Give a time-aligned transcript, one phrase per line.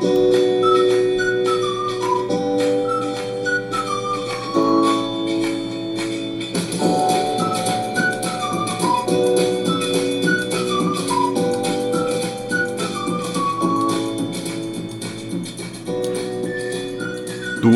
[0.00, 0.06] 读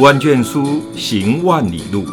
[0.00, 2.04] 万卷书，行万里路。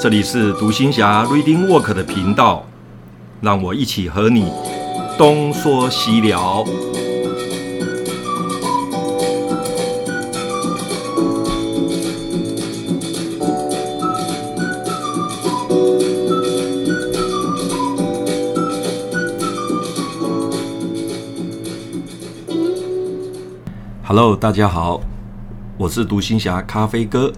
[0.00, 2.64] 这里是读行侠 Reading Walk 的频道，
[3.42, 4.50] 让我一起和你
[5.18, 6.64] 东说西聊。
[24.16, 25.00] Hello，大家好。
[25.76, 27.32] 我是独行侠咖啡哥，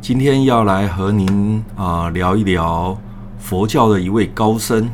[0.00, 2.96] 今天要来和您啊、聊一聊
[3.38, 4.88] 佛教的一位高僧，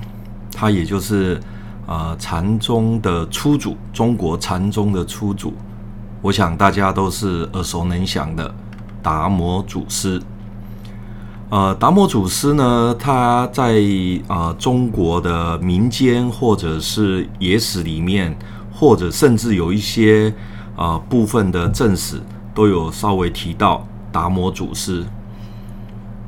[0.53, 1.41] 他也就是
[1.87, 5.55] 啊禅宗的初祖，中国禅宗的初祖，
[6.21, 8.53] 我想大家都是耳熟能详的
[9.01, 10.21] 达摩祖师。
[11.51, 13.81] 呃，达摩祖师呢，他在
[14.27, 18.37] 啊、中国的民间或者是野史里面，
[18.73, 20.35] 或者甚至有一些。
[20.83, 22.21] 啊、部分的正史
[22.53, 25.05] 都有稍微提到达摩祖师。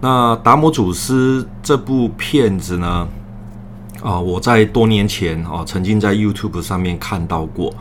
[0.00, 3.08] 那达摩祖师这部片子呢，
[4.00, 7.74] 啊、我在多年前啊、曾经在 YouTube 上面看到过。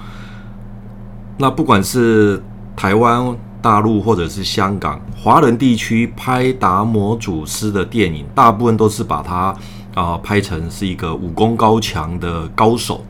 [1.38, 2.42] 那不管是
[2.76, 9.56] 台湾、大陆或者是香港华人地区拍达摩祖师的电影，大部分都是把他
[9.94, 13.04] 啊、拍成是一个武功高强的高手。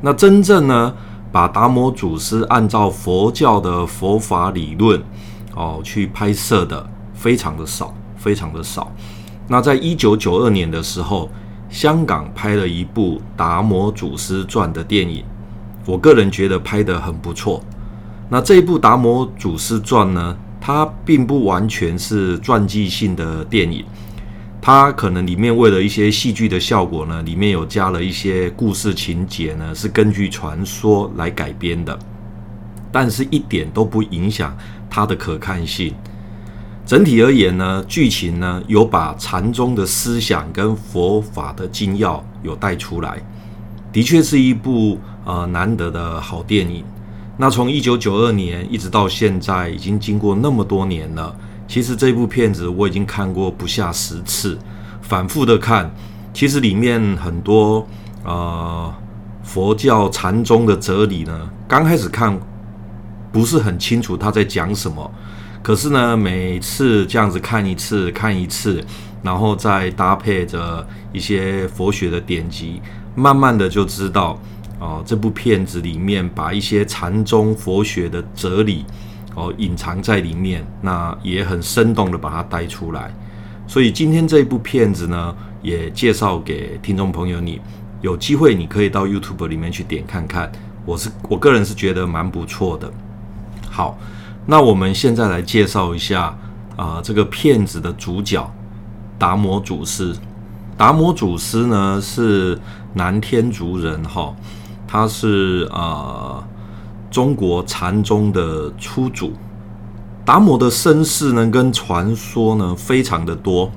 [0.00, 0.94] 那真正呢，
[1.36, 4.98] 把达摩祖师按照佛教的佛法理论
[5.54, 8.90] 哦去拍摄的非常的少，非常的少。
[9.46, 11.28] 那在一九九二年的时候，
[11.68, 15.22] 香港拍了一部《达摩祖师传》的电影，
[15.84, 17.62] 我个人觉得拍得很不错。
[18.30, 23.84] 那这一部《达摩祖师传》呢，它并不完全是传记性的电影。
[24.66, 31.96] 它可能里面为了一些戏剧的效果呢，里面有加了一些故事情节呢，是根据传说来改编的，
[32.90, 34.56] 但是一点都不影响
[34.90, 35.94] 它的可看性。
[36.84, 43.22] 整体而言呢，剧情呢有把禅宗的思想跟佛法的精要有带出来，
[43.92, 46.82] 的确是一部呃难得的好电影。
[47.36, 51.36] 那从一九九二年一直到现在，已经经过那么多年了。
[51.68, 54.58] 其实这部片子我已经看过不下十次，
[55.02, 55.90] 反复的看。
[56.32, 57.86] 其实里面很多
[58.22, 58.94] 呃
[59.42, 62.38] 佛教禅宗的哲理呢，刚开始看
[63.32, 65.10] 不是很清楚他在讲什么，
[65.62, 68.84] 可是呢，每次这样子看一次看一次，
[69.22, 72.82] 然后再搭配着一些佛学的典籍，
[73.14, 74.38] 慢慢的就知道
[74.78, 78.84] 哦、这部片子里面把一些禅宗佛学的哲理。
[79.36, 83.14] 哦，隐藏在里面，那也很生动的把它带出来。
[83.68, 87.60] 所以今天这部片子呢，也介绍给听众朋友你，
[88.00, 90.50] 有机会你可以到 YouTube 里面去点看看。
[90.86, 92.90] 我是我个人是觉得蛮不错的。
[93.70, 93.98] 好，
[94.46, 96.34] 那我们现在来介绍一下
[96.76, 98.50] 啊、这个片子的主角
[99.18, 100.16] 达摩祖师。
[100.78, 102.58] 达摩祖师呢是
[102.94, 104.34] 南天竺人哈，
[104.88, 106.42] 他是啊。
[107.16, 109.32] 中国禅宗的初祖
[110.22, 113.72] 达摩的身世呢，跟传说呢非常的多。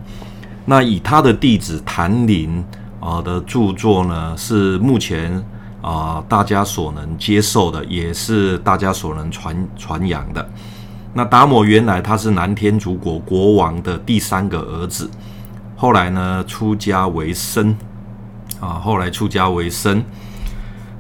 [0.66, 2.62] 那以他的弟子谭林
[3.00, 5.42] 啊的著作呢，是目前
[5.82, 10.46] 啊、大家所能接受的，也是大家所能传传扬的。
[11.14, 15.10] 那达摩原来他是南天竺国国王的第三个儿子，
[15.78, 17.74] 后来呢出家为僧
[18.60, 20.04] 啊，后来出家为僧。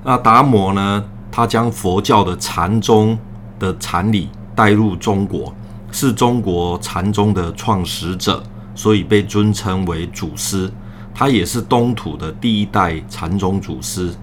[0.05, 1.03] 那达摩呢？
[1.31, 3.17] 他将佛教的禅宗
[3.59, 5.53] 的禅理带入中国，
[5.91, 8.43] 是中国禅宗的创始者，
[8.75, 10.71] 所以被尊称为祖师。
[11.13, 14.13] 他也是东土的第一代禅宗祖师。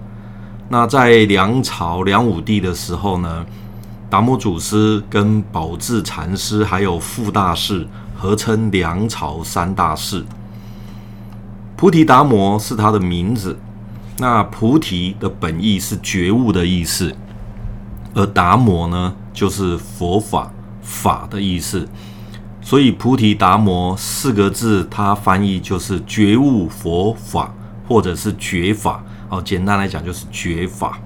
[0.69, 3.45] 那在梁朝梁武帝的时候呢，
[4.09, 10.25] 达摩祖师跟宝志禅师还有傅大士合称梁朝三大士。
[11.75, 13.57] 菩提达摩是他的名字。
[14.19, 17.15] 那菩提的本意是觉悟的意思，
[18.15, 21.87] 而达摩呢，就是佛法法的意思，
[22.59, 27.53] 所以菩提达摩四个字，它翻译就是觉悟佛法，
[27.87, 29.03] 或者是觉法。
[29.29, 30.97] 哦，简单来讲就是觉法。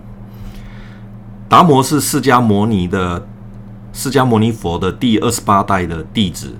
[1.49, 3.27] 达摩是释迦牟尼的
[3.91, 6.55] 释迦牟尼佛的第二十八代的弟子，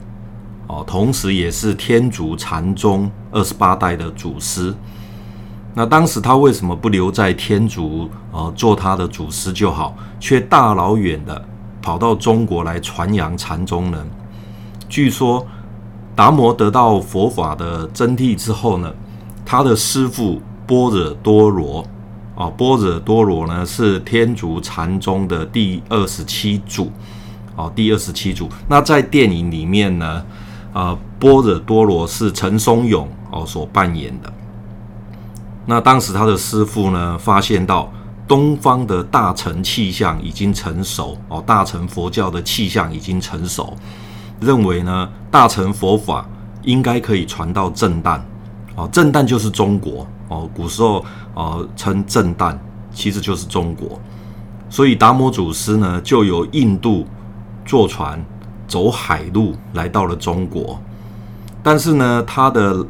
[0.68, 4.76] 哦，同时也是天竺禅宗二十八代的祖师。
[5.74, 11.42] 那当时他为什么不留在天竺，呃，做他的祖师就好，却大老远的
[11.82, 14.06] 跑到中国来传扬禅宗呢？
[14.90, 15.48] 据说
[16.14, 18.94] 达摩得到佛法的真谛之后呢，
[19.46, 21.86] 他的师父般若多罗
[22.36, 26.92] 啊，般若多罗呢是天竺禅宗的第二十七祖
[27.56, 28.50] 啊，第二十七祖。
[28.68, 30.26] 那在电影里面呢，
[30.74, 34.32] 啊，般若多罗是陈松勇哦所扮演的。
[35.66, 37.92] 那当时他的师父呢，发现到
[38.28, 43.76] 东方的大乘气象已经成熟哦，大乘佛教的气象已经成熟，
[44.40, 46.26] 认为呢，大乘佛法
[46.64, 48.20] 应该可以传到震旦。
[48.76, 51.04] 哦，震旦就是中国哦，古时候
[51.34, 52.58] 哦称震旦，
[52.94, 54.00] 其实就是中国。
[54.70, 57.06] 所以达摩祖师呢，就由印度
[57.66, 58.24] 坐船
[58.66, 60.82] 走海路来到了中国。
[61.62, 62.84] 但是呢，他的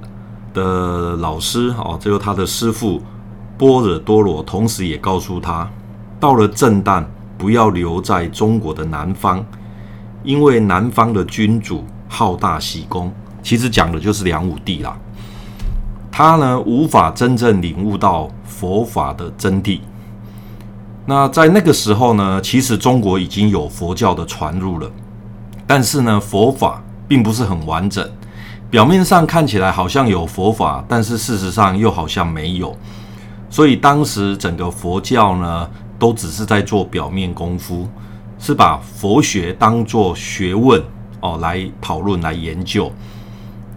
[0.53, 3.01] 的老师哦，就是他的师父
[3.57, 5.69] 般若多罗，同时也告诉他，
[6.19, 7.03] 到了震旦
[7.37, 9.43] 不要留在中国的南方，
[10.23, 13.11] 因为南方的君主好大喜功，
[13.41, 14.97] 其实讲的就是梁武帝啦。
[16.11, 19.79] 他呢，无法真正领悟到佛法的真谛。
[21.05, 24.91] 那在那个时候呢，其实中国已经有佛教的传入了，
[25.65, 28.07] 但是呢，佛法并不是很完整。
[28.71, 32.73] 表面上看起来好像有佛法，但是事实上又好像没有。
[33.49, 35.69] 所以当时整个佛教呢，
[35.99, 37.85] 都只是在做表面功夫，
[38.39, 40.81] 是把佛学当作学问
[41.19, 42.89] 哦来讨论、来研究。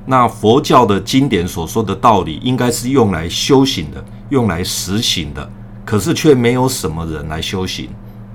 [0.06, 5.50] 那佛教的经典所说的道理，应该是用来修行的，用来实行的。
[5.84, 7.88] 可是却没有什么人来修行。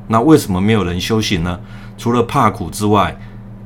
[0.09, 1.57] 那为什么没有人修行呢？
[1.97, 3.17] 除了怕苦之外，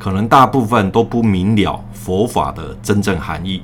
[0.03, 3.63] 可能大部分都不明了佛法的真正含义。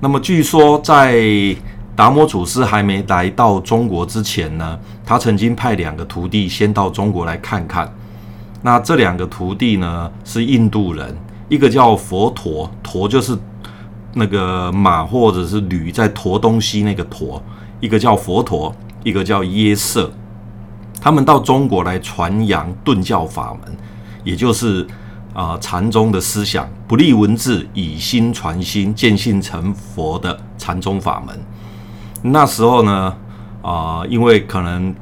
[0.00, 1.54] 那么据说，在
[1.94, 7.92] 达摩祖师还没来到中国之前呢，他曾经派两个徒弟先到中国来看看。
[8.62, 11.14] 那这两个徒弟呢，是印度人。
[11.50, 13.36] 一个叫佛陀，陀就是
[14.14, 17.42] 那个马或者是驴在驮东西那个驮。
[17.80, 18.74] 一个叫佛陀，
[19.04, 20.10] 一个叫耶舍。
[20.98, 23.76] 他们到中国来传扬顿教法门，
[24.24, 24.86] 也就是
[25.36, 31.38] 啊、禅宗的思想，不立文字，以心传心，见性成佛的禅宗法门。
[32.22, 33.14] 那时候呢，
[33.60, 34.94] 啊、因为可能。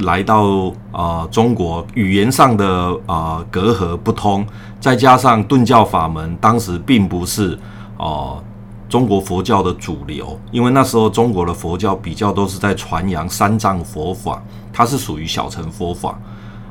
[0.00, 4.46] 来到啊、中国语言上的啊、隔阂不通，
[4.78, 7.58] 再加上顿教法门当时并不是
[7.96, 8.44] 哦、
[8.90, 16.20] 中国佛教的主流，因为那时候中国的佛教比较都是在传扬三藏佛法，它是属于小乘佛法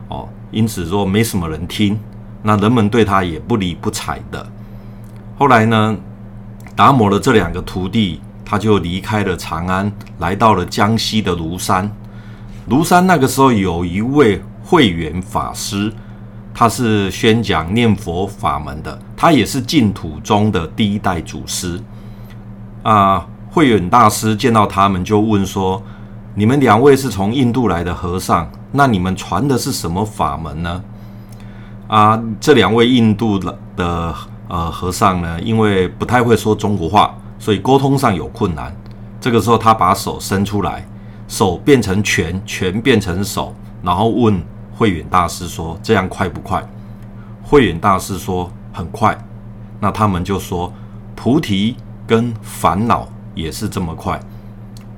[0.08, 1.98] 哦，因此说没什么人听，
[2.48, 4.46] 那人们对他也不理不睬的。
[5.36, 5.98] 后来呢，
[6.76, 11.92] 达摩的这两个徒弟他就离开了长安，来到了江西的庐山。
[12.70, 15.92] 庐山那个时候有一位慧远法师，
[16.54, 21.82] 他是宣讲念佛法门的，他也是净土宗的第一代祖师。
[22.84, 25.82] 啊，慧远大师见到他们就问说
[26.36, 30.84] ：“你们两位是从印度来的和尚，那你们传的是什么法门呢？”
[31.88, 34.16] 啊，这两位印度的的
[34.48, 38.76] 呃和尚呢，因为不太会说中国话，所以沟通上有困难。
[39.20, 40.86] 这个时候，他把手伸出来。
[41.28, 43.52] 手变成拳，拳变成手，
[43.82, 44.40] 然后问
[44.78, 46.64] 慧远大师说：“这样快不快？”
[47.42, 49.18] 慧远大师说：“很快。”
[49.82, 50.72] 那他们就说
[51.18, 54.20] ：“菩提跟烦恼也是这么快。”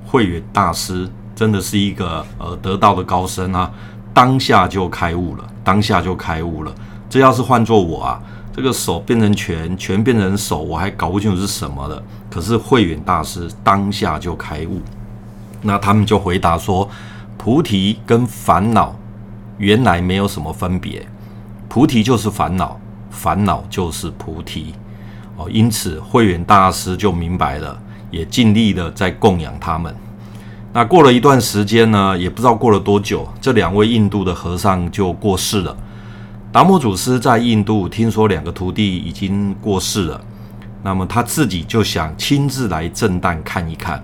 [0.05, 3.71] 慧远大师真的是一个呃得道的高僧啊，
[4.13, 6.73] 当下就开悟了，当下就开悟了。
[7.09, 8.21] 这要是换做我啊，
[8.55, 12.01] 这个手变成拳，拳变成手，我还搞不清楚是什么的。
[12.29, 14.81] 可是慧远大师当下就开悟。
[15.61, 16.89] 那他们就回答说
[17.37, 18.95] ：“菩提跟烦恼
[19.57, 21.05] 原来没有什么分别，
[21.67, 24.73] 菩提就是烦恼，烦恼就是菩提。
[25.35, 27.77] 哦，因此慧远大师就明白了，
[28.09, 29.93] 也尽力的在供养他们。
[30.77, 35.75] 那过了一段时间呢，也不知道过了多久，这两位印度的和尚就过世了。
[36.51, 40.21] 达摩祖师在印度听说两个徒弟已经过世了，
[40.83, 44.03] 那么他自己就想亲自来震旦看一看。”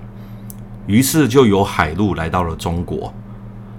[0.87, 3.13] 于是就由海路来到了中国。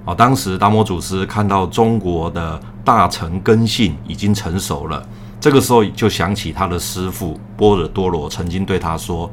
[0.05, 5.05] 啊，当时达摩祖师看到中国的大乘根性已经成熟了，
[5.41, 9.29] 这个时候就想起他的师父般若多罗曾经对他说：“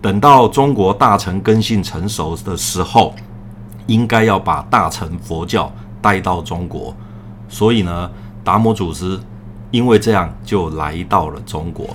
[0.00, 3.14] 等到中国大乘根性成熟的时候，
[3.86, 6.94] 应该要把大乘佛教带到中国。”
[7.48, 8.10] 所以呢，
[8.42, 9.18] 达摩祖师
[9.70, 11.86] 因为这样就来到了中国。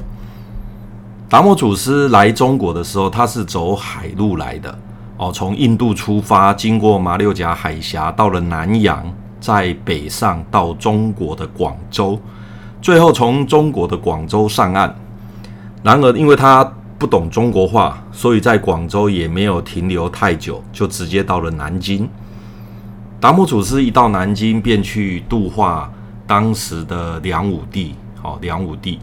[1.30, 4.78] 达摩祖师来中国的时候，他是走海路来的。
[5.18, 9.06] 哦，从印度出发，经过马六甲海峡，到了南洋，
[9.40, 12.20] 再北上到中国的广州，
[12.82, 14.94] 最后从中国的广州上岸。
[15.84, 16.70] 然而，因为他
[17.02, 22.08] 不懂中国话，所以在广州也没有停留太久，就直接到了南京。
[23.20, 25.92] 达摩祖师一到南京，便去度化
[26.28, 27.96] 当时的梁武帝。
[28.22, 29.00] 好，梁武帝，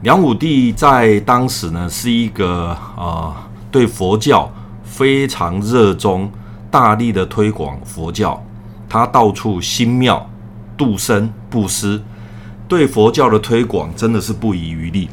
[0.00, 3.30] 梁武帝在当时呢，是一个呃，
[3.70, 4.50] 对佛教
[4.82, 6.32] 非常热衷、
[6.70, 8.42] 大力的推广佛教。
[8.88, 10.26] 他到处兴庙、
[10.78, 12.00] 度生、布施，
[12.66, 15.10] 对佛教的推广真的是不遗余力。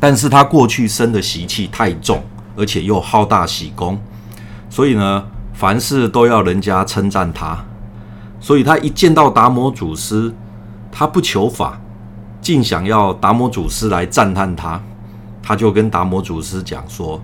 [0.00, 2.22] 但是他过去生的习气太重，
[2.56, 3.98] 而且又好大喜功，
[4.70, 7.64] 所以呢，凡事都要人家称赞他。
[8.40, 10.32] 所以他一见到达摩祖师，
[10.92, 11.80] 他不求法，
[12.40, 14.80] 竟想要达摩祖师来赞叹他。
[15.42, 17.22] 他就跟达摩祖师讲说：“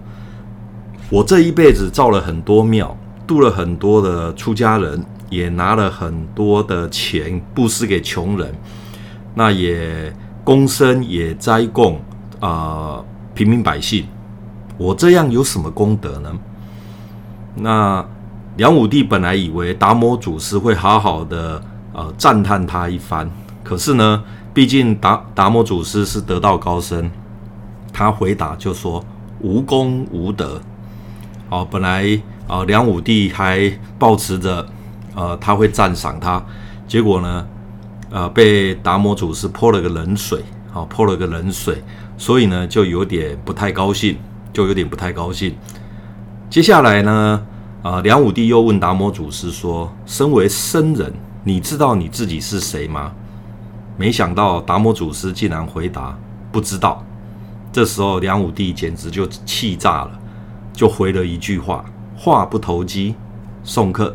[1.09, 2.95] 我这一辈子造了很多庙，
[3.27, 8.55] 度了很多的出家人，也拿了很多的钱布施给穷人，
[9.35, 10.15] 那也
[10.45, 11.99] 供生，也斋供。”
[12.41, 13.05] 啊、呃，
[13.35, 14.07] 平民百姓，
[14.77, 16.33] 我这样有什么功德呢？
[17.55, 18.05] 那
[18.57, 23.31] 梁武帝本来以为达摩祖师会好好的呃赞叹他一番，
[23.63, 24.23] 可是呢，
[24.55, 27.11] 毕竟达达摩祖师是得道高僧，
[27.93, 29.05] 他回答就说
[29.41, 30.61] 无功无德。
[31.49, 32.05] 哦，本来
[32.47, 34.67] 啊、呃，梁武帝还抱持着
[35.15, 36.43] 呃他会赞赏他，
[36.87, 37.47] 结果呢，
[38.11, 41.83] 呃，被达摩祖师泼了个冷水，好、哦，泼了个冷水。
[42.21, 44.15] 所以呢，就有点不太高兴，
[44.53, 45.57] 就有点不太高兴。
[46.51, 47.47] 接下来呢，
[47.81, 51.11] 啊、梁武帝又问达摩祖师说：“身为僧人，
[51.45, 53.13] 你知道你自己是谁吗？”
[53.97, 56.15] 没想到达摩祖师竟然回答
[56.53, 57.03] ：“不知道。”
[57.73, 60.11] 这时候梁武帝简直就气炸了，
[60.75, 61.83] 就回了一句话
[62.15, 63.15] ：“话不投机，
[63.65, 64.15] 送客。”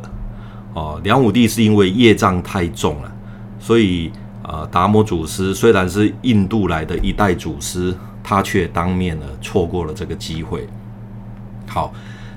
[0.76, 3.12] 哦，梁武帝是因为业障太重了，
[3.60, 4.12] 所以。
[4.48, 7.92] 呃，达摩祖师虽然是印度来的一代祖师，
[8.24, 10.68] 他却当面呢错过了这个机会。
[11.68, 11.92] 好，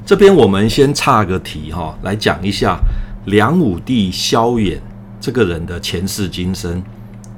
[0.06, 2.78] 这边我们先岔个题哈，来讲一下
[3.26, 4.78] 梁武帝萧衍
[5.20, 6.82] 这个人的前世今生。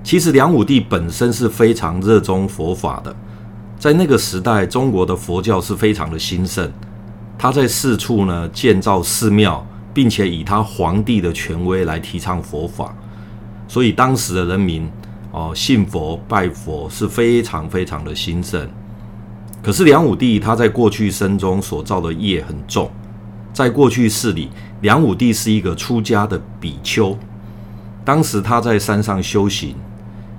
[0.04, 3.14] 其实梁武帝本身是非常热衷佛法的，
[3.76, 6.70] 在那个时代，中国的佛教是非常的兴盛，
[7.36, 12.94] 他在四处呢建造寺庙，并且以他皇帝的权威来提倡佛法。
[13.70, 14.90] 所以当时的人民
[15.30, 18.68] 哦，信佛拜佛是非常非常的兴盛。
[19.62, 22.90] 可是梁武帝他在过去生中所造的业很重，
[23.52, 24.50] 在过去世里，
[24.80, 27.16] 梁武帝是一个出家的比丘。
[28.04, 29.76] 当时他在山上修行，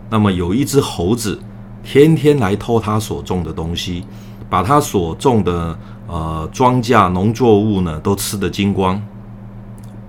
[0.10, 1.40] 那么有一只猴子
[1.86, 4.04] 天天来偷他所种的东西，
[4.50, 9.02] 把他所种的呃庄稼农作物呢都吃得精光。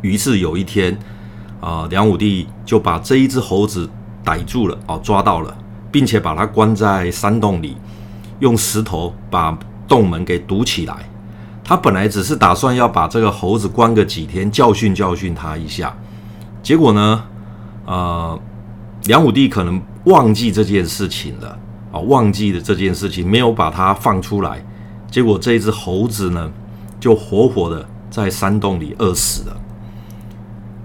[0.00, 0.98] 于是有一天。
[1.62, 3.88] 啊，梁武帝就把这一只猴子
[4.24, 5.56] 逮住了，哦，抓到了，
[5.92, 7.76] 并且把它关在山洞里，
[8.40, 11.08] 用石头把洞门给堵起来。
[11.62, 15.96] 他本来只是打算要把这个猴子关个几天，教训教训他一下。
[16.64, 17.22] 结果呢，
[17.86, 18.36] 呃，
[19.04, 21.56] 梁武帝可能忘记这件事情了，
[21.92, 24.60] 啊，忘记了这件事情，没有把它放出来。
[25.08, 26.50] 结果这一只猴子呢，
[26.98, 29.56] 就活活的在山洞里饿死了。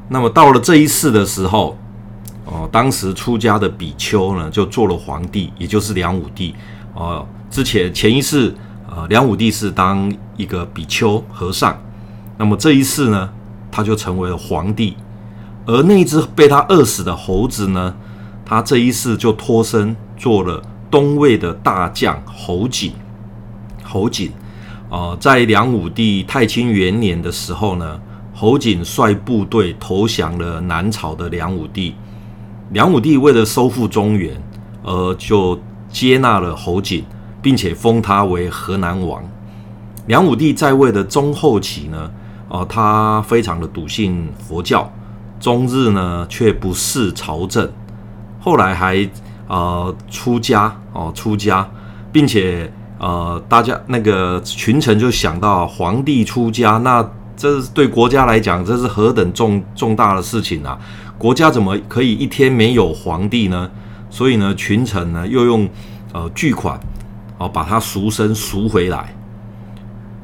[0.09, 1.77] 那么到了这一世的时候，
[2.45, 6.55] 哦，当时出家的比丘呢，就做了皇帝，也就是梁武帝。
[6.93, 8.55] 哦，之前前一世，
[8.89, 11.77] 呃，梁武帝是当一个比丘和尚，
[12.37, 13.29] 那么这一世呢，
[13.69, 14.95] 他就成为了皇帝。
[15.65, 17.93] 而那只被他饿死的猴子呢，
[18.45, 22.93] 他这一世就脱身做了东魏的大将侯景。
[23.83, 24.31] 侯景，
[24.89, 27.99] 呃，在梁武帝太清元年的时候呢。
[28.39, 31.95] 侯景率部队投降了南朝的梁武帝，
[32.69, 34.39] 梁武帝为了收复中原，
[34.83, 37.03] 而就接纳了侯景，
[37.41, 39.23] 并且封他为河南王。
[40.05, 42.11] 梁武帝在位的中后期呢，
[42.47, 44.87] 哦、呃，他非常的笃信佛教，
[45.39, 47.67] 终日呢却不事朝政，
[48.39, 49.09] 后来还
[49.47, 51.67] 呃出家哦、出家，
[52.11, 57.03] 并且呃大家那个群臣就想到皇帝出家那。
[57.37, 60.77] 这是对国家来讲，这是何等重重大的事情啊！
[61.19, 63.69] 国家怎么可以一天没有皇帝呢？
[64.09, 65.69] 所以呢，群臣呢又用
[66.13, 66.79] 呃巨款
[67.37, 69.15] 哦把他赎身赎回来。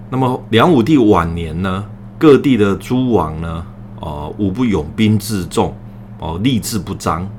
[0.09, 1.85] 那么梁武帝晚年呢，
[2.17, 3.63] 各地的诸王呢，
[3.99, 5.71] 呃无不拥兵自重
[6.19, 7.29] 哦，吏治不彰，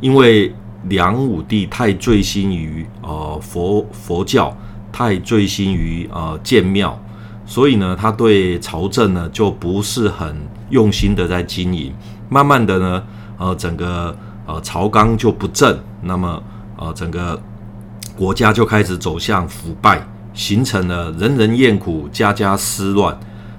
[0.00, 0.54] 因为
[0.84, 4.54] 梁武帝太醉心于呃佛佛教，
[4.92, 6.98] 太醉心于呃建庙。
[7.54, 10.36] 所以呢，他对朝政呢就不是很
[10.70, 11.94] 用心的在经营，
[12.28, 13.00] 慢慢的呢，
[13.38, 14.12] 呃，整个
[14.44, 16.42] 呃朝纲就不正，那么
[16.76, 17.40] 呃整个
[18.16, 23.16] 国家就开始走向腐败，形成了人人厌苦、家家思乱，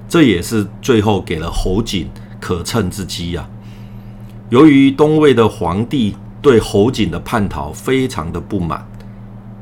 [0.10, 2.10] 这也是最后给了侯景
[2.42, 3.48] 可乘之机啊。
[4.50, 8.86] 由于东魏的皇帝对侯景的叛逃非常的不满，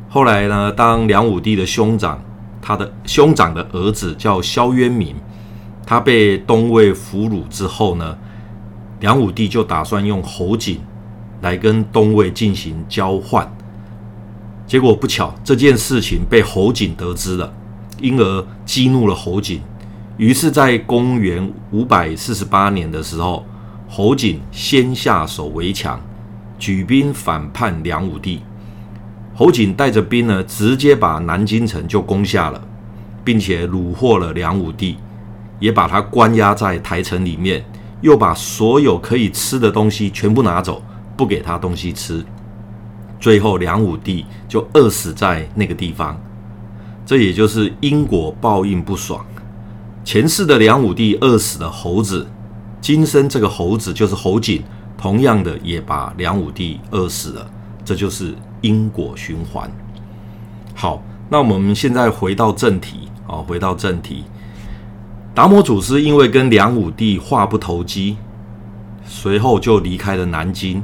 [0.09, 2.19] 后来呢，当梁武帝的兄长，
[2.65, 5.13] 他的兄长的儿子叫萧渊明，
[5.85, 8.17] 他被东魏俘虏之后呢，
[9.01, 10.79] 梁武帝就打算用侯景
[11.41, 13.53] 来跟东魏进行交换。
[14.65, 17.53] 结果不巧，这件事情被侯景得知了，
[17.99, 19.61] 因而激怒了侯景。
[20.15, 23.45] 于是，在公元五百四十八年的时候，
[23.89, 25.99] 侯景先下手为强，
[26.57, 28.39] 举兵反叛梁武帝。
[29.35, 32.61] 侯景带着兵呢，直接把南京城就攻下了，
[33.23, 34.97] 并且虏获了梁武帝，
[35.59, 37.65] 也把他关押在台城里面，
[38.01, 40.83] 又把所有可以吃的东西全部拿走，
[41.17, 42.23] 不给他东西吃。
[43.19, 46.21] 最后，梁武帝就饿死在那个地方。
[47.05, 49.25] 这也就是因果报应不爽。
[50.03, 52.27] 前世的梁武帝饿死了猴子，
[52.79, 54.61] 今生这个猴子就是侯景，
[54.97, 57.49] 同样的也把梁武帝饿死了。
[57.83, 59.69] 这就是因果循环。
[60.73, 64.23] 好，那我们现在回到正题啊，回到正题。
[65.35, 68.17] 达摩祖师因为跟梁武帝话不投机，
[69.05, 70.83] 随后就离开了南京。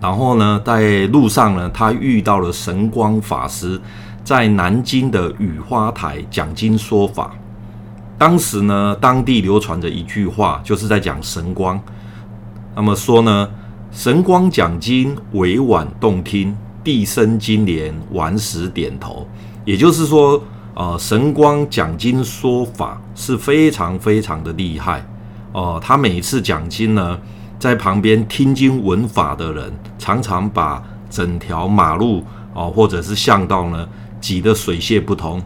[0.00, 3.80] 然后呢，在路上呢，他遇到了神光法师，
[4.24, 7.32] 在南京的雨花台讲经说法。
[8.18, 11.80] 当时呢，当地流传着一句话，就是在讲神光。
[12.74, 13.48] 那么说呢，
[13.90, 19.26] 神光讲经委婉动听，地生金莲，顽石点头。
[19.64, 20.42] 也就是说，
[20.74, 25.06] 呃，神光讲经说法是非常非常的厉害。
[25.52, 27.18] 哦、他每一次讲经呢，
[27.58, 33.86] 在旁边听经闻法的人，常常把整条马路哦、或者是巷道呢，
[34.20, 35.42] 挤得水泄不通。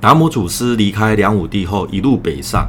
[0.00, 2.68] 达摩祖师离开梁武帝后，一路北上，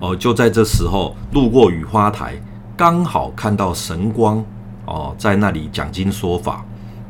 [0.00, 2.34] 哦、就在这时候路过雨花台。
[2.76, 4.44] 刚好看到神光
[4.84, 6.62] 哦，在那里讲经说法，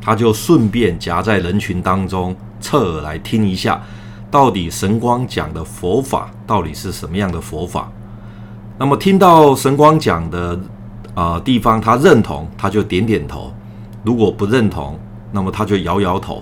[0.07, 3.83] 他就顺便夹在人群当中，侧耳来听一下，
[4.31, 7.91] 到底神光讲的佛法到底是什么样的佛法。
[8.79, 10.55] 那么听到神光讲的
[11.13, 13.53] 啊、呃、地方，他认同，他就点点头；
[14.05, 14.97] 如果不认同，
[15.33, 16.41] 那么他就摇摇头。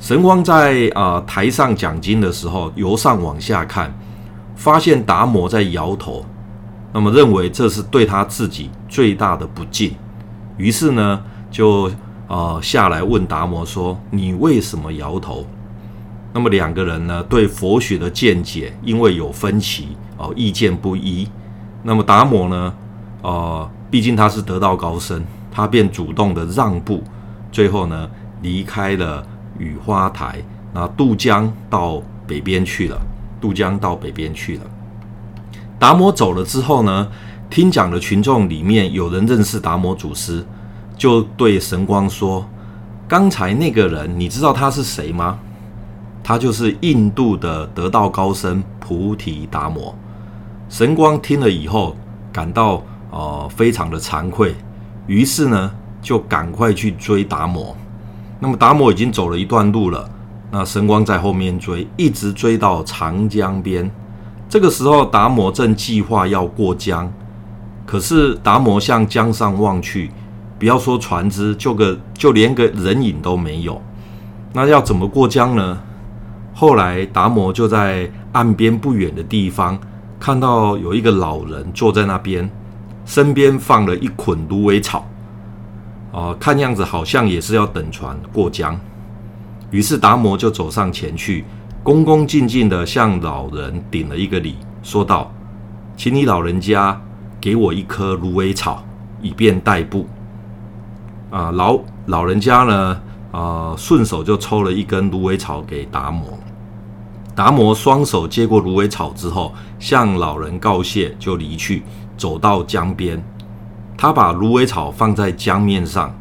[0.00, 3.96] 神光在啊、呃、台上讲经的时候，由上往下看，
[4.56, 6.26] 发现达摩在摇头。
[6.92, 9.94] 那么认为这是对他自己最大的不敬，
[10.56, 11.88] 于是呢，就
[12.28, 15.46] 呃下来问达摩说：“你为什么摇头？”
[16.32, 21.28] 那么两个人呢，对佛学的见解因为有分歧哦、意见不一。
[21.82, 22.74] 那么达摩呢，
[23.22, 27.02] 呃，毕竟他是得道高僧，他便主动的让步，
[27.50, 28.10] 最后呢
[28.42, 29.24] 离开了
[29.58, 30.42] 雨花台，
[30.74, 33.00] 那渡江到北边去了。
[33.40, 34.62] 渡江到北边去了。
[35.78, 37.08] 达摩走了之后呢，
[37.48, 40.44] 听讲的群众里面有人认识达摩祖师，
[40.96, 42.44] 就对神光说
[43.06, 45.38] ：“刚才那个人，你知道他是谁吗？
[46.22, 49.94] 他就是印度的得道高僧菩提达摩。”
[50.68, 51.96] 神光听了以后，
[52.32, 54.54] 感到呃非常的惭愧，
[55.06, 55.70] 于是呢
[56.02, 57.76] 就赶快去追达摩。
[58.40, 60.10] 那么达摩已经走了一段路了，
[60.50, 63.90] 那神光在后面追，一直追到长江边。
[64.48, 67.12] 这个时候，达摩正计划要过江，
[67.84, 70.10] 可是达摩向江上望去，
[70.58, 73.80] 不要说船只，就个就连个人影都没有。
[74.52, 75.78] 那要怎么过江呢？
[76.54, 79.78] 后来达摩就在岸边不远的地方，
[80.18, 82.50] 看到有一个老人坐在那边，
[83.04, 85.06] 身边放了一捆芦苇草，
[86.12, 88.78] 哦、呃，看样子好像也是要等船过江。
[89.70, 91.44] 于是达摩就走上前去。
[91.82, 95.30] 恭恭敬敬地向老人顶了一个礼，说道
[95.96, 97.00] ：“请你老人家
[97.40, 98.82] 给我一颗芦苇草，
[99.22, 100.04] 以便代步。”
[101.30, 103.00] 啊，老老人家呢，
[103.32, 106.26] 啊，顺手就抽了一根芦苇草给达摩。
[107.34, 111.82] 达摩双手接过芦苇草之后，向老人告谢，就离去，
[112.16, 113.22] 走到江边。
[113.98, 116.14] 他把芦苇草放在江面上，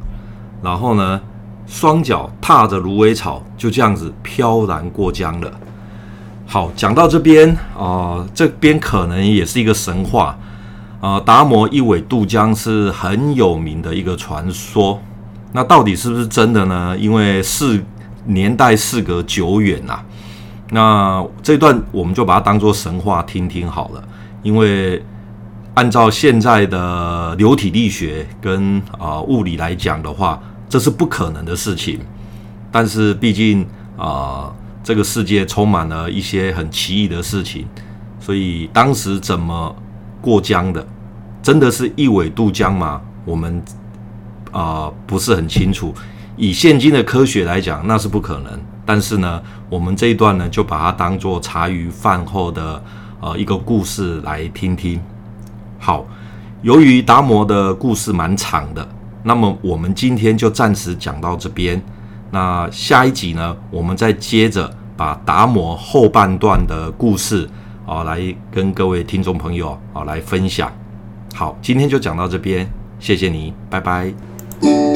[0.61, 1.21] 然后呢，
[1.67, 5.51] 双脚踏着芦苇草，就这样子飘然过江了。
[6.47, 10.37] 好，讲到这边啊、这边可能也是一个神话
[11.05, 11.21] 呃。
[11.21, 14.99] 达摩一苇渡江是很有名的一个传说。
[15.51, 16.97] 那到底是不是真的呢？
[16.97, 17.83] 因为是
[18.25, 20.05] 年代事隔久远呐、啊。
[20.71, 24.03] 那这段我们就把它当做神话听听好了。
[24.41, 25.01] 因为
[25.75, 31.99] 按照现在的流体力学跟啊、物理来讲的话，这是不可能的事情。
[32.71, 33.65] 但是毕竟
[33.97, 37.65] 啊、这个世界充满了一些很奇异的事情，
[38.19, 39.73] 所以当时怎么
[40.21, 40.85] 过江的，
[41.45, 42.99] 真的是一苇渡江吗？
[43.23, 43.63] 我们
[44.51, 45.93] 啊、呃、不是很清楚。
[46.35, 48.59] 以现今的科学来讲，那是不可能。
[48.83, 52.83] 但是呢，我们这一段呢，就把它当做茶余饭后的
[53.19, 54.99] 呃一个故事来听听。
[55.77, 56.03] 好，
[56.63, 58.87] 由于达摩的故事蛮长的，
[59.21, 61.79] 那么我们今天就暂时讲到这边。
[62.31, 67.47] 那下一集呢，我们再接着把达摩后半段的故事
[67.85, 70.71] 啊，来跟各位听众朋友啊来分享。
[71.37, 72.65] 好，今天就讲到这边，
[72.97, 74.94] 谢谢你，拜拜。